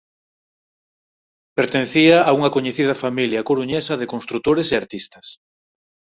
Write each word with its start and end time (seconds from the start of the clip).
Pertencía 1.57 2.15
a 2.29 2.31
unha 2.37 2.53
coñecida 2.55 2.95
familia 3.03 3.45
coruñesa 3.49 3.93
de 3.97 4.09
construtores 4.13 4.67
e 4.69 4.75
artistas. 4.83 5.25